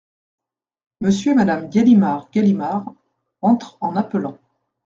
[1.01, 2.91] Monsieur et Madame Galimard Galimard,
[3.43, 4.39] entre en appelant.